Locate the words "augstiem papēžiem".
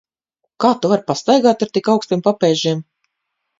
1.95-2.85